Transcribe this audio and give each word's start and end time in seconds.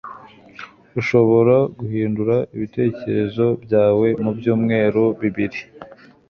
Urashobora 0.89 1.55
guhindura 1.77 2.35
ibitekerezo 2.55 3.45
byawe 3.63 4.07
mubyumweru 4.23 5.03
bibiri. 5.21 5.59